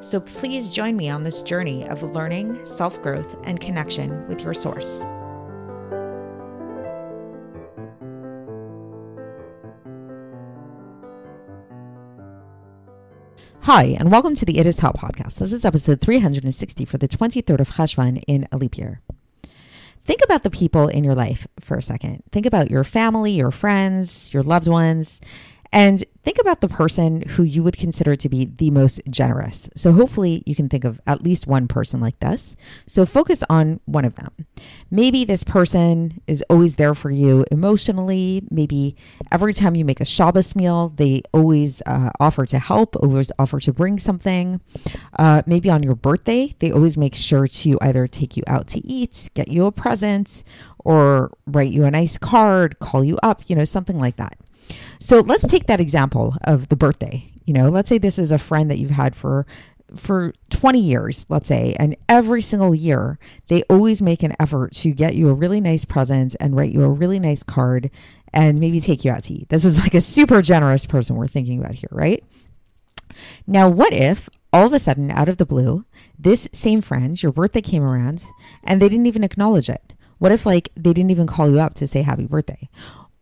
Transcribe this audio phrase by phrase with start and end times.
[0.00, 4.54] So please join me on this journey of learning, self growth, and connection with your
[4.54, 5.04] source.
[13.66, 15.40] Hi, and welcome to the It Is Taught podcast.
[15.40, 19.00] This is episode 360 for the 23rd of Cheshvan in a leap year.
[20.04, 22.22] Think about the people in your life for a second.
[22.30, 25.20] Think about your family, your friends, your loved ones,
[25.72, 29.68] and think about the person who you would consider to be the most generous.
[29.74, 32.56] So, hopefully, you can think of at least one person like this.
[32.86, 34.32] So, focus on one of them.
[34.90, 38.42] Maybe this person is always there for you emotionally.
[38.50, 38.96] Maybe
[39.30, 43.60] every time you make a Shabbos meal, they always uh, offer to help, always offer
[43.60, 44.60] to bring something.
[45.18, 48.86] Uh, maybe on your birthday, they always make sure to either take you out to
[48.86, 50.42] eat, get you a present,
[50.78, 54.38] or write you a nice card, call you up, you know, something like that.
[54.98, 57.30] So let's take that example of the birthday.
[57.44, 59.46] You know, let's say this is a friend that you've had for
[59.94, 64.90] for 20 years, let's say, and every single year they always make an effort to
[64.90, 67.88] get you a really nice present and write you a really nice card
[68.32, 69.48] and maybe take you out to eat.
[69.48, 72.24] This is like a super generous person we're thinking about here, right?
[73.46, 75.84] Now, what if all of a sudden, out of the blue,
[76.18, 78.24] this same friend, your birthday came around
[78.64, 79.92] and they didn't even acknowledge it?
[80.18, 82.68] What if, like, they didn't even call you up to say happy birthday?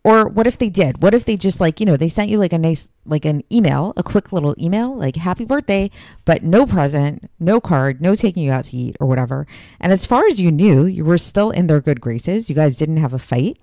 [0.05, 1.03] Or what if they did?
[1.03, 3.43] What if they just like, you know, they sent you like a nice, like an
[3.51, 5.91] email, a quick little email, like happy birthday,
[6.27, 9.47] but no present, no card, no taking you out to eat or whatever.
[9.81, 12.51] And as far as you knew, you were still in their good graces.
[12.51, 13.59] You guys didn't have a fight.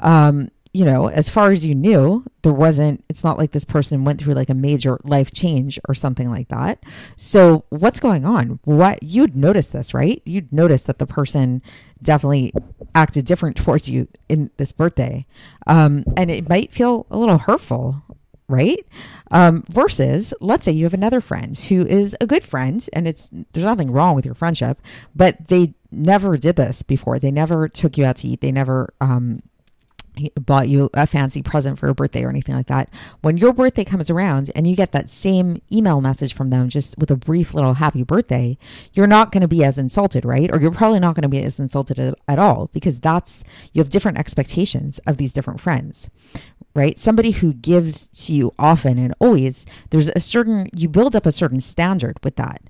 [0.00, 4.04] Um, you know, as far as you knew, there wasn't, it's not like this person
[4.04, 6.82] went through like a major life change or something like that.
[7.16, 8.60] So, what's going on?
[8.64, 10.20] What you'd notice this, right?
[10.26, 11.62] You'd notice that the person
[12.06, 12.52] definitely
[12.94, 15.26] acted different towards you in this birthday.
[15.66, 18.02] Um, and it might feel a little hurtful,
[18.48, 18.86] right?
[19.30, 23.28] Um, versus, let's say you have another friend who is a good friend and it's,
[23.52, 24.80] there's nothing wrong with your friendship,
[25.14, 27.18] but they never did this before.
[27.18, 28.40] They never took you out to eat.
[28.40, 29.42] They never, um,
[30.40, 32.88] bought you a fancy present for your birthday or anything like that.
[33.20, 36.96] When your birthday comes around and you get that same email message from them just
[36.98, 38.58] with a brief little happy birthday,
[38.92, 40.50] you're not going to be as insulted, right?
[40.52, 43.80] Or you're probably not going to be as insulted at, at all because that's you
[43.80, 46.08] have different expectations of these different friends,
[46.76, 46.98] right?
[46.98, 51.32] Somebody who gives to you often and always, there's a certain, you build up a
[51.32, 52.60] certain standard with that.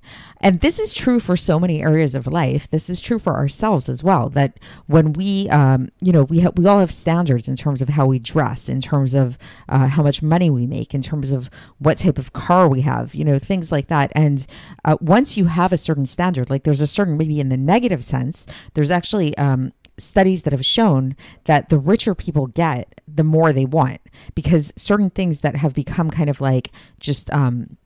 [0.40, 2.70] And this is true for so many areas of life.
[2.70, 4.28] This is true for ourselves as well.
[4.28, 7.88] That when we, um, you know, we, ha- we all have standards in terms of
[7.90, 9.36] how we dress, in terms of
[9.68, 13.12] uh, how much money we make, in terms of what type of car we have,
[13.12, 14.12] you know, things like that.
[14.14, 14.46] And
[14.84, 18.04] uh, once you have a certain standard, like there's a certain, maybe in the negative
[18.04, 23.52] sense, there's actually um, studies that have shown that the richer people get, the more
[23.52, 24.00] they want
[24.34, 27.76] because certain things that have become kind of like just um,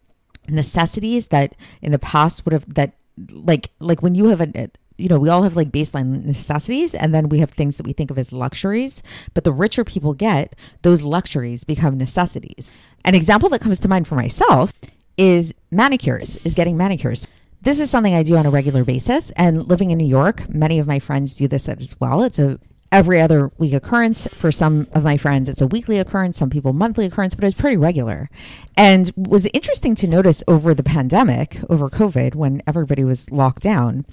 [0.49, 2.95] necessities that in the past would have that
[3.33, 4.71] like like when you have a
[5.01, 7.93] you know, we all have like baseline necessities and then we have things that we
[7.93, 9.03] think of as luxuries.
[9.35, 12.71] But the richer people get, those luxuries become necessities.
[13.05, 14.73] An example that comes to mind for myself
[15.17, 17.27] is manicures, is getting manicures.
[17.63, 19.31] This is something I do on a regular basis.
[19.33, 22.23] And living in New York, many of my friends do this as well.
[22.23, 22.59] It's a
[22.93, 24.27] every other week occurrence.
[24.29, 27.55] For some of my friends, it's a weekly occurrence, some people monthly occurrence, but it's
[27.55, 28.29] pretty regular.
[28.77, 34.05] And was interesting to notice over the pandemic, over COVID, when everybody was locked down,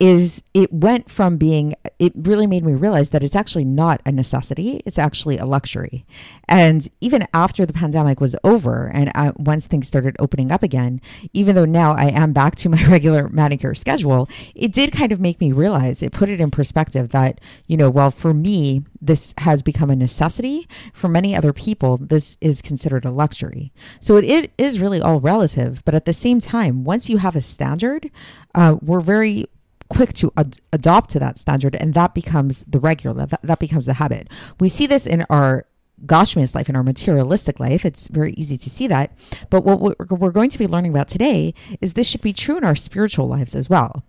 [0.00, 4.10] is it went from being it really made me realize that it's actually not a
[4.10, 6.06] necessity it's actually a luxury.
[6.48, 11.00] And even after the pandemic was over and I, once things started opening up again
[11.34, 15.20] even though now i am back to my regular manicure schedule it did kind of
[15.20, 19.34] make me realize it put it in perspective that you know well for me this
[19.38, 23.72] has become a necessity for many other people this is considered a luxury.
[24.00, 27.36] So it, it is really all relative but at the same time once you have
[27.36, 28.10] a standard
[28.54, 29.46] uh, we're very
[29.90, 33.86] quick to ad- adopt to that standard and that becomes the regular that, that becomes
[33.86, 34.28] the habit
[34.58, 35.66] we see this in our
[36.06, 37.84] Gashmias life in our materialistic life.
[37.84, 39.12] It's very easy to see that.
[39.50, 42.64] But what we're going to be learning about today is this should be true in
[42.64, 44.02] our spiritual lives as well.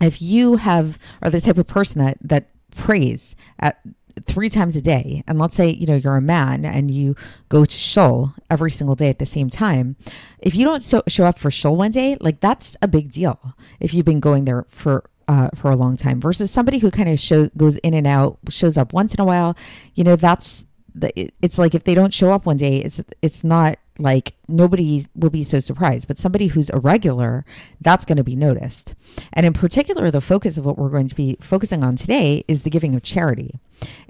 [0.00, 3.80] if you have are the type of person that that prays at
[4.26, 5.22] three times a day.
[5.26, 7.16] And let's say you know you're a man and you
[7.48, 9.96] go to shul every single day at the same time.
[10.38, 13.54] If you don't so, show up for shul one day like that's a big deal
[13.80, 17.08] if you've been going there for uh, for a long time versus somebody who kind
[17.08, 19.56] of show, goes in and out shows up once in a while.
[19.94, 23.42] You know that's the, it's like if they don't show up one day it's it's
[23.42, 27.44] not like nobody will be so surprised but somebody who's a regular
[27.80, 28.94] that's going to be noticed.
[29.32, 32.62] And in particular the focus of what we're going to be focusing on today is
[32.62, 33.58] the giving of charity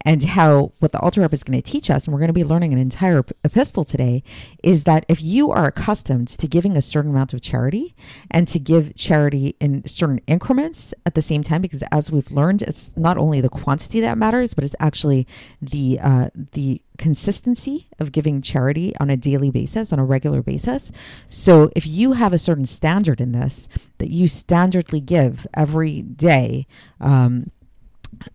[0.04, 2.34] and how what the Alter Rebbe is going to teach us and we're going to
[2.34, 4.22] be learning an entire epistle today
[4.62, 7.94] is that if you are accustomed to giving a certain amount of charity
[8.30, 12.62] and to give charity in certain increments at the same time because as we've learned
[12.62, 15.26] it's not only the quantity that matters but it's actually
[15.60, 20.90] the uh, the consistency of giving charity on a daily basis, on a regular basis.
[21.28, 23.68] So if you have a certain standard in this
[23.98, 26.66] that you standardly give every day,
[27.00, 27.50] um,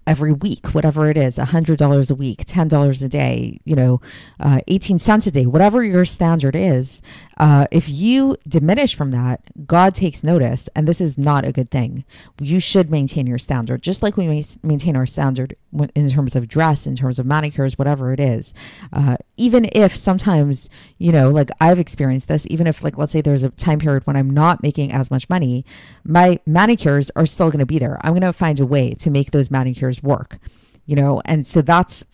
[0.05, 4.01] every week, whatever it is, $100 a week, $10 a day, you know,
[4.39, 7.01] uh, 18 cents a day, whatever your standard is,
[7.37, 11.71] uh, if you diminish from that, God takes notice, and this is not a good
[11.71, 12.05] thing.
[12.39, 15.55] You should maintain your standard, just like we maintain our standard
[15.95, 18.53] in terms of dress, in terms of manicures, whatever it is.
[18.91, 23.21] Uh, even if sometimes, you know, like I've experienced this, even if, like, let's say
[23.21, 25.65] there's a time period when I'm not making as much money,
[26.03, 27.99] my manicures are still going to be there.
[28.03, 30.39] I'm going to find a way to make those manicures work,
[30.85, 32.05] you know, and so that's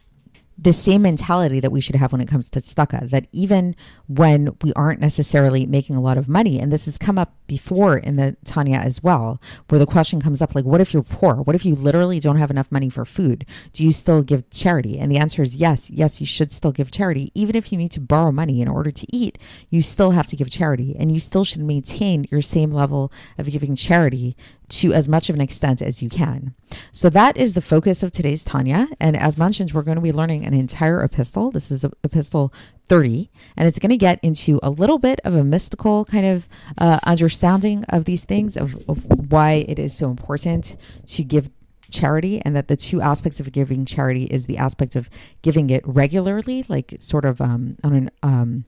[0.57, 3.75] the same mentality that we should have when it comes to tzedakah, that even
[4.07, 7.97] when we aren't necessarily making a lot of money, and this has come up before
[7.97, 11.35] in the Tanya as well, where the question comes up like, what if you're poor?
[11.35, 13.45] What if you literally don't have enough money for food?
[13.73, 14.97] Do you still give charity?
[14.97, 17.31] And the answer is yes, yes, you should still give charity.
[17.35, 19.37] Even if you need to borrow money in order to eat,
[19.69, 23.47] you still have to give charity, and you still should maintain your same level of
[23.47, 24.37] giving charity
[24.69, 26.53] to as much of an extent as you can.
[26.91, 28.87] So that is the focus of today's Tanya.
[28.99, 31.51] And as mentioned, we're going to be learning an entire epistle.
[31.51, 32.53] This is epistle
[32.87, 36.47] 30, and it's going to get into a little bit of a mystical kind of
[36.77, 40.77] uh, understanding of these things, of, of why it is so important
[41.07, 41.49] to give
[41.89, 45.09] charity and that the two aspects of giving charity is the aspect of
[45.43, 48.65] giving it regularly like sort of um on an um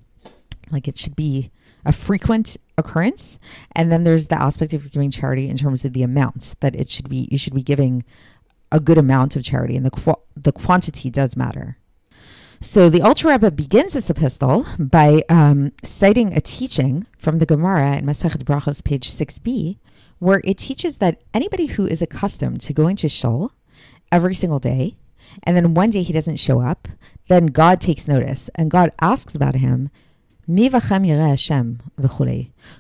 [0.72, 1.52] like it should be
[1.88, 3.40] a frequent occurrence.
[3.72, 6.90] And then there's the aspect of giving charity in terms of the amounts that it
[6.90, 8.04] should be, you should be giving
[8.72, 11.78] a good amount of charity, and the, qu- the quantity does matter.
[12.60, 17.96] So the Alter Rebbe begins this epistle by um, citing a teaching from the Gemara
[17.96, 19.78] in Masechet Brachos, page 6b,
[20.20, 23.54] where it teaches that anybody who is accustomed to going to shul
[24.12, 24.98] every single day,
[25.44, 26.88] and then one day he doesn't show up,
[27.30, 29.90] then God takes notice, and God asks about him
[30.48, 31.80] Mi Hashem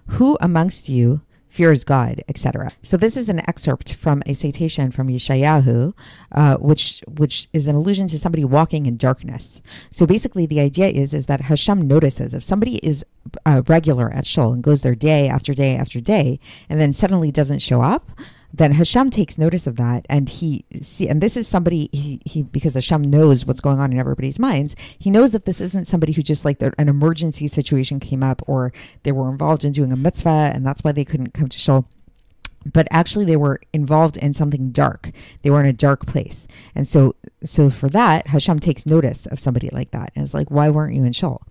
[0.07, 2.71] Who amongst you fears God, etc.
[2.81, 5.93] So this is an excerpt from a citation from Yeshayahu,
[6.31, 9.61] uh, which which is an allusion to somebody walking in darkness.
[9.89, 13.03] So basically, the idea is is that Hashem notices if somebody is
[13.45, 16.39] uh, regular at shul and goes there day after day after day,
[16.69, 18.11] and then suddenly doesn't show up
[18.53, 22.43] then Hashem takes notice of that, and he see, and this is somebody he, he
[22.43, 24.75] because Hashem knows what's going on in everybody's minds.
[24.97, 28.71] He knows that this isn't somebody who just like an emergency situation came up, or
[29.03, 31.87] they were involved in doing a mitzvah, and that's why they couldn't come to shul
[32.73, 35.11] but actually they were involved in something dark.
[35.41, 36.47] They were in a dark place.
[36.75, 37.15] And so
[37.49, 40.11] so for that, Hashem takes notice of somebody like that.
[40.15, 41.41] And it's like, why weren't you in Shul?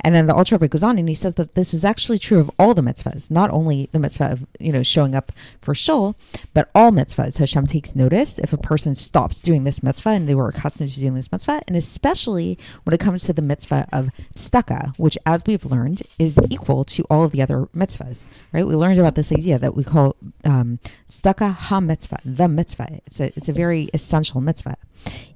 [0.00, 2.38] And then the Alter Rebbe goes on and he says that this is actually true
[2.38, 6.16] of all the mitzvahs, not only the mitzvah of, you know, showing up for Shul,
[6.54, 7.38] but all mitzvahs.
[7.38, 11.00] Hashem takes notice if a person stops doing this mitzvah and they were accustomed to
[11.00, 15.42] doing this mitzvah, and especially when it comes to the mitzvah of tzedakah, which as
[15.46, 18.66] we've learned is equal to all of the other mitzvahs, right?
[18.66, 20.78] We learned about this idea that we call um,
[21.08, 23.00] tzedakah ha mitzvah, the mitzvah.
[23.06, 24.76] It's a, it's a very essential mitzvah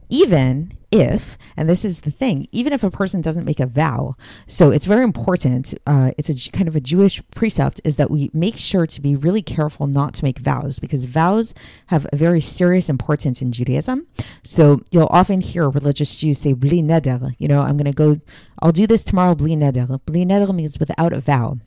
[0.09, 4.17] even if, and this is the thing, even if a person doesn't make a vow,
[4.47, 8.31] so it's very important, uh, it's a kind of a Jewish precept, is that we
[8.33, 11.53] make sure to be really careful not to make vows because vows
[11.87, 14.07] have a very serious importance in Judaism.
[14.43, 18.21] So you'll often hear religious Jews say, bli neder, you know, I'm going to go,
[18.63, 20.01] I'll do this tomorrow, bli neder.
[20.07, 21.59] Bli neder means without a vow.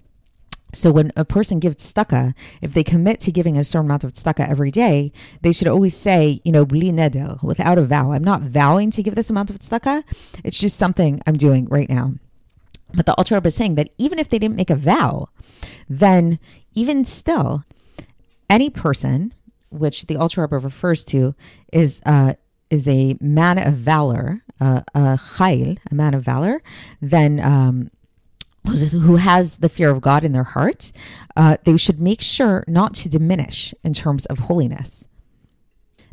[0.73, 4.13] So when a person gives tzedakah, if they commit to giving a certain amount of
[4.13, 8.11] tzedakah every day, they should always say, you know, bli neder, without a vow.
[8.11, 10.03] I'm not vowing to give this amount of tzedakah.
[10.43, 12.15] It's just something I'm doing right now.
[12.93, 15.29] But the Alter Rebbe is saying that even if they didn't make a vow,
[15.89, 16.39] then
[16.73, 17.63] even still,
[18.49, 19.33] any person,
[19.69, 21.35] which the Alter Rebbe refers to,
[21.71, 22.33] is uh,
[22.69, 26.61] is a man of valor, uh, a chayil, a man of valor,
[27.01, 27.89] then um,
[28.67, 30.91] who has the fear of God in their heart,
[31.35, 35.07] uh, they should make sure not to diminish in terms of holiness.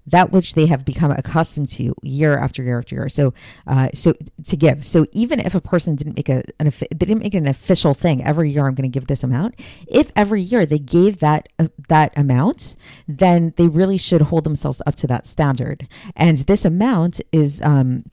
[0.07, 3.09] That which they have become accustomed to year after year after year.
[3.09, 3.33] So,
[3.67, 4.13] uh, so
[4.45, 4.85] to give.
[4.85, 8.23] So even if a person didn't make a an they didn't make an official thing
[8.23, 9.55] every year, I'm going to give this amount.
[9.87, 12.77] If every year they gave that uh, that amount,
[13.09, 15.89] then they really should hold themselves up to that standard.
[16.15, 18.05] And this amount is um,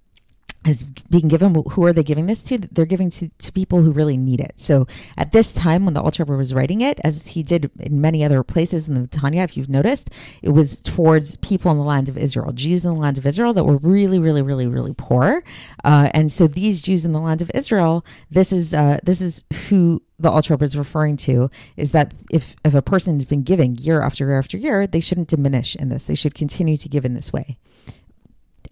[0.65, 3.91] is being given who are they giving this to they're giving to, to people who
[3.91, 4.86] really need it so
[5.18, 8.24] at this time when the Alter Rebbe was writing it as he did in many
[8.24, 10.10] other places in the tanya if you've noticed
[10.41, 13.53] it was towards people in the land of israel jews in the land of israel
[13.53, 15.44] that were really really really really poor
[15.84, 19.44] uh, and so these jews in the land of israel this is uh, this is
[19.70, 23.41] who the Alter Rebbe is referring to is that if, if a person has been
[23.41, 26.06] giving year after year after year, they shouldn't diminish in this.
[26.06, 27.58] They should continue to give in this way.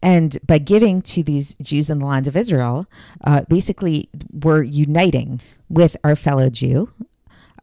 [0.01, 2.85] And by giving to these Jews in the land of Israel,
[3.23, 6.89] uh, basically we're uniting with our fellow Jew,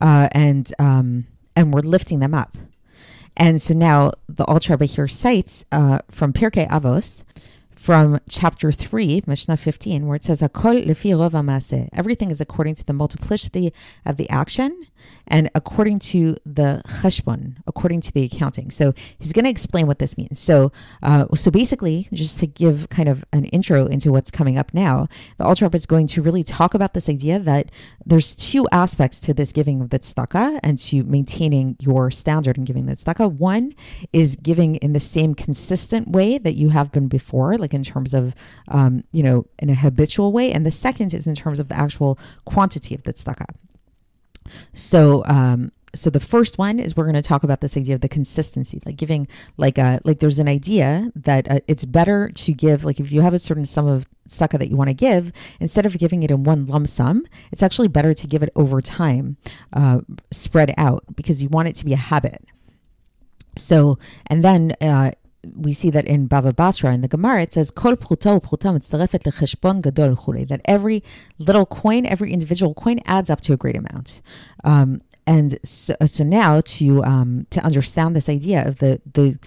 [0.01, 2.57] uh, and um, and we're lifting them up.
[3.37, 7.25] And so now the Alter Rebbe here cites uh, from Pirkei Avos,
[7.77, 13.73] from chapter 3, Mishnah 15, where it says, Everything is according to the multiplicity
[14.05, 14.87] of the action
[15.29, 18.71] and according to the cheshbon, according to the accounting.
[18.71, 20.39] So he's going to explain what this means.
[20.39, 24.73] So, uh, so basically, just to give kind of an intro into what's coming up
[24.73, 27.71] now, the Rebbe is going to really talk about this idea that
[28.05, 32.65] there's two aspects to this giving of the tzedakah and to maintaining your standard in
[32.65, 33.33] giving the tzedakah.
[33.33, 33.75] One
[34.13, 38.15] is giving in the same consistent way that you have been before, like in terms
[38.15, 38.35] of,
[38.69, 40.53] um, you know, in a habitual way.
[40.53, 43.55] And the second is in terms of the actual quantity of the tzedakah.
[44.73, 48.01] So, um, so the first one is we're going to talk about this idea of
[48.03, 52.31] the consistency, like giving, like a, uh, like there's an idea that uh, it's better
[52.35, 54.95] to give, like if you have a certain sum of tzedakah that you want to
[54.95, 58.51] give, instead of giving it in one lump sum, it's actually better to give it
[58.55, 59.37] over time,
[59.73, 62.45] uh, spread out, because you want it to be a habit.
[63.57, 65.13] So, and then uh,
[65.55, 70.61] we see that in Bava Basra in the Gemara it says Kol pruta gadol that
[70.65, 71.03] every
[71.39, 74.21] little coin, every individual coin adds up to a great amount.
[74.65, 79.39] Um, and so, so now to um, to understand this idea of the the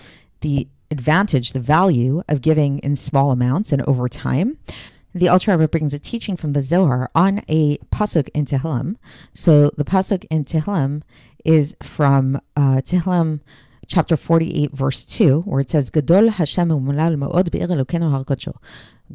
[0.42, 4.58] the advantage, the value of giving in small amounts and over time.
[5.14, 8.96] The Alter Rebbe brings a teaching from the Zohar on a pasuk in Tehillim.
[9.34, 11.02] So the pasuk in Tehillim
[11.44, 13.40] is from uh, Tehillim
[13.90, 15.90] chapter 48, verse 2, where it says,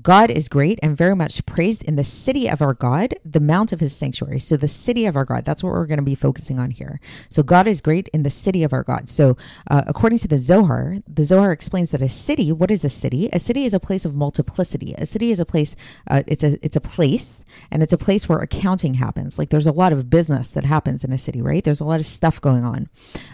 [0.02, 3.72] God is great and very much praised in the city of our God, the mount
[3.72, 4.40] of his sanctuary.
[4.40, 6.98] So, the city of our God, that's what we're going to be focusing on here.
[7.28, 9.08] So, God is great in the city of our God.
[9.08, 9.36] So,
[9.70, 13.28] uh, according to the Zohar, the Zohar explains that a city, what is a city?
[13.32, 14.94] A city is a place of multiplicity.
[14.98, 15.76] A city is a place,
[16.10, 19.38] uh, it's a it's a place, and it's a place where accounting happens.
[19.38, 21.62] Like, there's a lot of business that happens in a city, right?
[21.62, 22.88] There's a lot of stuff going on.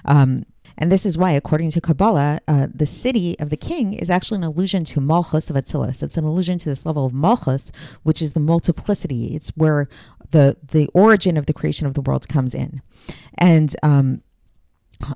[0.05, 0.45] Um,
[0.81, 4.39] and this is why, according to Kabbalah, uh, the city of the king is actually
[4.39, 6.03] an allusion to Malchus of Atzilus.
[6.03, 7.71] It's an allusion to this level of Malchus,
[8.03, 9.35] which is the multiplicity.
[9.35, 9.89] It's where
[10.31, 12.81] the the origin of the creation of the world comes in.
[13.37, 14.23] And um,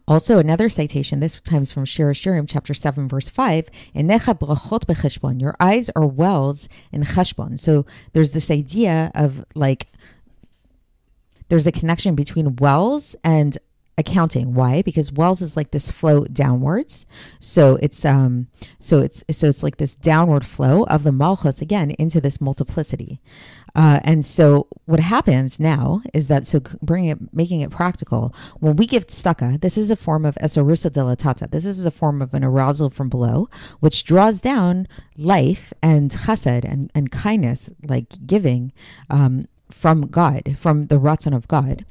[0.06, 3.68] also, another citation, this time's from Shir Shirim, chapter 7, verse 5.
[3.94, 7.58] Your eyes are wells in cheshbon.
[7.58, 9.88] So there's this idea of like,
[11.48, 13.58] there's a connection between wells and
[13.96, 14.54] accounting.
[14.54, 14.82] Why?
[14.82, 17.06] Because Wells is like this flow downwards.
[17.38, 18.48] So it's um
[18.78, 23.20] so it's so it's like this downward flow of the malchus again into this multiplicity.
[23.76, 28.76] Uh, and so what happens now is that so bringing it making it practical when
[28.76, 31.50] we give tzedakah, this is a form of esarusa delatata.
[31.50, 33.48] This is a form of an arousal from below,
[33.80, 34.86] which draws down
[35.16, 38.72] life and chesed and, and kindness, like giving
[39.10, 41.84] um, from God, from the ratzon of God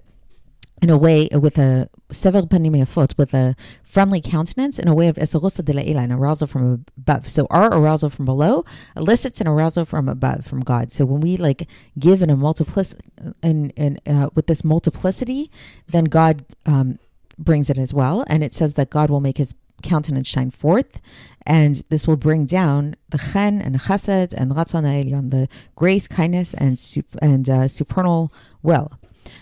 [0.83, 5.07] in a way with a sever panim foot with a friendly countenance in a way
[5.07, 7.29] of esarusa de la an arousal from above.
[7.29, 8.65] So our arousal from below
[8.97, 10.91] elicits an arousal from above, from God.
[10.91, 13.01] So when we like give in a multiplicity,
[13.41, 15.49] in, in uh, with this multiplicity,
[15.87, 16.99] then God um,
[17.37, 18.25] brings it as well.
[18.27, 20.99] And it says that God will make his countenance shine forth,
[21.45, 26.53] and this will bring down the chen and chesed and ratzon elyon, the grace, kindness,
[26.53, 26.77] and
[27.21, 28.91] and uh, supernal will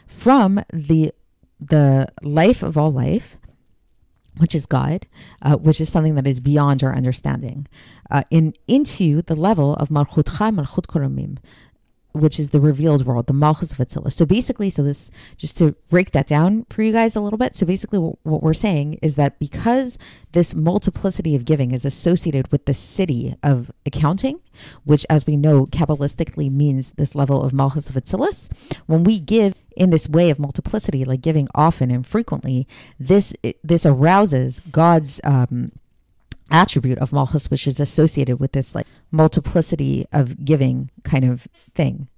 [0.07, 1.11] from the
[1.61, 3.37] the life of all life,
[4.37, 5.05] which is God,
[5.41, 7.67] uh, which is something that is beyond our understanding,
[8.09, 11.37] uh, in into the level of malchut koromim,
[12.13, 14.13] which is the revealed world, the Malchus of Atzilus.
[14.13, 17.55] So basically, so this just to break that down for you guys a little bit.
[17.55, 19.97] So basically, what we're saying is that because
[20.33, 24.41] this multiplicity of giving is associated with the city of accounting,
[24.83, 28.49] which, as we know, kabbalistically means this level of Malchus of Atzilus,
[28.87, 32.67] when we give in this way of multiplicity, like giving often and frequently,
[32.99, 35.71] this this arouses God's um,
[36.51, 42.09] attribute of malchus which is associated with this like multiplicity of giving kind of thing.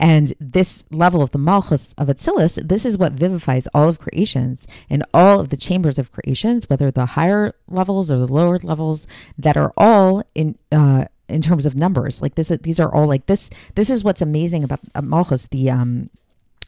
[0.00, 4.66] And this level of the malchus of Atzilus, this is what vivifies all of creations
[4.90, 9.06] and all of the chambers of creations whether the higher levels or the lower levels
[9.38, 12.20] that are all in uh in terms of numbers.
[12.20, 15.70] Like this these are all like this this is what's amazing about uh, malchus the
[15.70, 16.10] um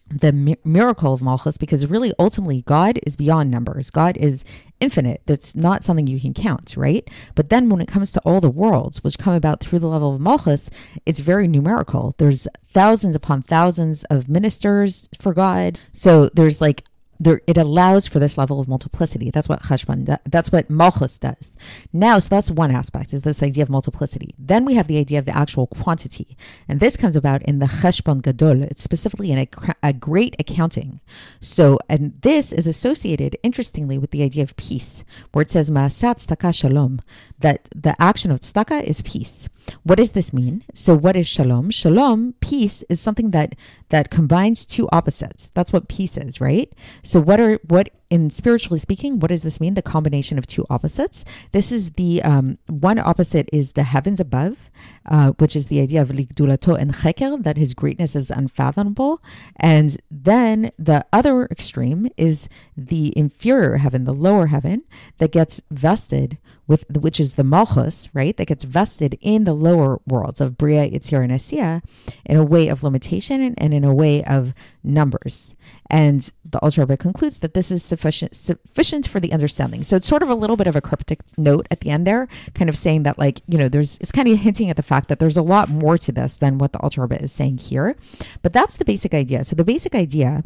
[0.08, 3.90] the mi- miracle of Malchus because really ultimately God is beyond numbers.
[3.90, 4.44] God is
[4.80, 5.22] infinite.
[5.26, 7.08] That's not something you can count, right?
[7.34, 10.14] But then when it comes to all the worlds which come about through the level
[10.14, 10.70] of Malchus,
[11.06, 12.14] it's very numerical.
[12.18, 15.78] There's thousands upon thousands of ministers for God.
[15.92, 16.84] So there's like
[17.24, 19.30] there, it allows for this level of multiplicity.
[19.30, 21.56] That's what Cheshbon, that's what Malchus does.
[21.92, 24.34] Now, so that's one aspect, is this idea of multiplicity.
[24.38, 26.36] Then we have the idea of the actual quantity.
[26.68, 28.62] And this comes about in the Cheshbon Gadol.
[28.62, 29.48] It's specifically in a,
[29.82, 31.00] a great accounting.
[31.40, 36.16] So, and this is associated, interestingly, with the idea of peace, where it says, Ma'asat
[36.24, 37.00] staka shalom,
[37.38, 39.48] that the action of tzedakah is peace.
[39.82, 40.64] What does this mean?
[40.74, 41.70] So, what is shalom?
[41.70, 43.54] Shalom, peace, is something that
[43.88, 45.50] that combines two opposites.
[45.54, 46.72] That's what peace is, right?
[47.02, 49.74] So, what are what in spiritually speaking, what does this mean?
[49.74, 51.24] The combination of two opposites.
[51.52, 54.70] This is the um, one opposite is the heavens above,
[55.06, 59.22] uh, which is the idea of ligdulato and cheker, that his greatness is unfathomable.
[59.56, 64.84] And then the other extreme is the inferior heaven, the lower heaven,
[65.18, 68.36] that gets vested with, which is the malchus, right?
[68.36, 71.82] That gets vested in the lower worlds of Bria, Yetzirah, and Asiya
[72.24, 75.54] in a way of limitation and in a way of numbers.
[75.90, 79.82] And the Rebbe concludes that this is sufficient sufficient for the understanding.
[79.82, 82.28] So it's sort of a little bit of a cryptic note at the end there,
[82.54, 85.08] kind of saying that like, you know, there's it's kind of hinting at the fact
[85.08, 87.96] that there's a lot more to this than what the Alter Rebbe is saying here.
[88.42, 89.44] But that's the basic idea.
[89.44, 90.44] So the basic idea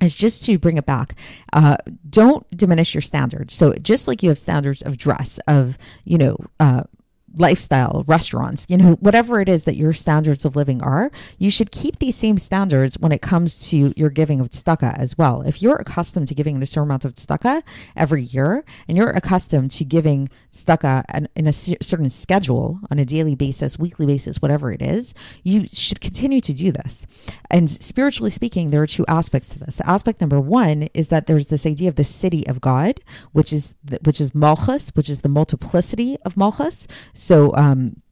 [0.00, 1.16] is just to bring it back.
[1.52, 1.76] Uh,
[2.08, 3.54] don't diminish your standards.
[3.54, 6.84] So just like you have standards of dress, of you know, uh,
[7.36, 11.70] lifestyle, restaurants, you know, whatever it is that your standards of living are, you should
[11.70, 15.42] keep these same standards when it comes to your giving of tzedakah as well.
[15.42, 17.62] If you're accustomed to giving a certain amount of tzedakah
[17.96, 23.34] every year, and you're accustomed to giving tzedakah in a certain schedule on a daily
[23.34, 27.06] basis, weekly basis, whatever it is, you should continue to do this.
[27.50, 29.76] And spiritually speaking, there are two aspects to this.
[29.76, 33.00] The aspect number one is that there's this idea of the city of God,
[33.32, 36.86] which is the, which is malchus, which is the multiplicity of malchus.
[37.54, 38.02] Um,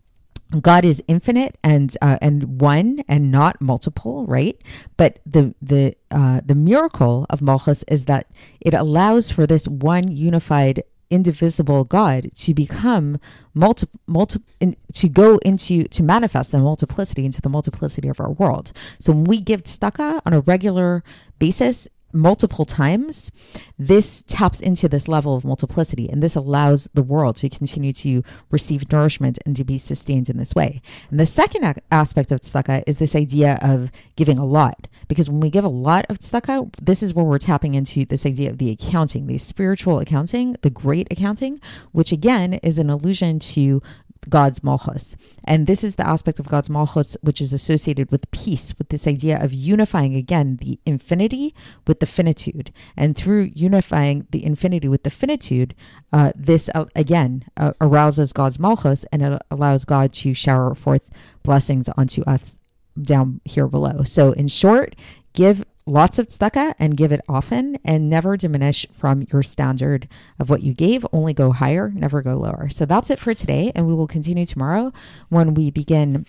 [0.60, 4.60] God is infinite and uh, and one and not multiple, right?
[4.96, 8.26] But the the uh, the miracle of Malchus is that
[8.60, 13.20] it allows for this one unified, indivisible God to become
[13.54, 18.32] multi, multi in, to go into to manifest the multiplicity into the multiplicity of our
[18.32, 18.72] world.
[18.98, 21.04] So when we give tzedakah on a regular
[21.38, 23.30] basis, multiple times,
[23.78, 28.22] this taps into this level of multiplicity and this allows the world to continue to
[28.50, 30.80] receive nourishment and to be sustained in this way.
[31.10, 34.86] And the second a- aspect of tzedakah is this idea of giving a lot.
[35.08, 38.26] Because when we give a lot of tzedakah, this is where we're tapping into this
[38.26, 41.60] idea of the accounting, the spiritual accounting, the great accounting,
[41.92, 43.82] which again is an allusion to
[44.28, 45.16] God's malchus.
[45.44, 49.06] And this is the aspect of God's malchus which is associated with peace, with this
[49.06, 51.54] idea of unifying again the infinity
[51.86, 52.72] with the finitude.
[52.96, 55.74] And through unifying the infinity with the finitude,
[56.12, 61.08] uh, this uh, again uh, arouses God's malchus and it allows God to shower forth
[61.42, 62.58] blessings onto us
[63.00, 64.02] down here below.
[64.02, 64.96] So, in short,
[65.32, 70.48] give lots of tzedakah and give it often and never diminish from your standard of
[70.48, 71.04] what you gave.
[71.12, 72.68] Only go higher, never go lower.
[72.70, 73.72] So that's it for today.
[73.74, 74.92] And we will continue tomorrow
[75.28, 76.26] when we begin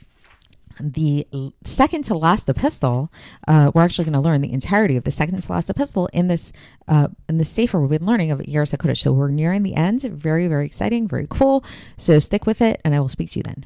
[0.80, 1.28] the
[1.64, 3.12] second to last epistle,
[3.48, 6.28] uh, we're actually going to learn the entirety of the second to last epistle in
[6.28, 6.52] this
[6.88, 8.98] uh, in the sefer we've been learning of Iggeres HaKodesh.
[8.98, 10.02] So we're nearing the end.
[10.02, 11.64] Very, very exciting, very cool.
[11.98, 13.66] So stick with it, and I will speak to you then.